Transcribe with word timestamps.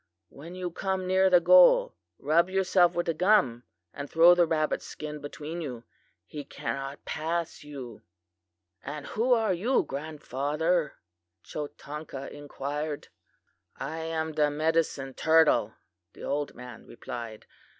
'When 0.29 0.55
you 0.55 0.71
come 0.71 1.05
near 1.05 1.29
the 1.29 1.39
goal, 1.39 1.93
rub 2.17 2.49
yourself 2.49 2.95
with 2.95 3.05
the 3.05 3.13
gum, 3.13 3.65
and 3.93 4.09
throw 4.09 4.33
the 4.33 4.47
rabbit 4.47 4.81
skin 4.81 5.21
between 5.21 5.61
you. 5.61 5.83
He 6.25 6.43
cannot 6.43 7.05
pass 7.05 7.63
you.' 7.63 8.01
"'And 8.83 9.05
who 9.05 9.33
are 9.33 9.53
you, 9.53 9.83
grandfather?' 9.83 10.95
Chotanka 11.43 12.31
inquired. 12.31 13.09
"'I 13.79 13.97
am 13.99 14.31
the 14.33 14.49
medicine 14.49 15.13
turtle,' 15.13 15.75
the 16.13 16.23
old 16.23 16.55
man 16.55 16.87
replied. 16.87 17.45